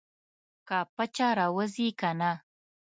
[0.67, 2.31] که پچه راوځي کنه.